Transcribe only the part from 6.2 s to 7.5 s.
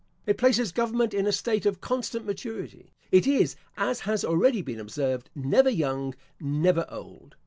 never old.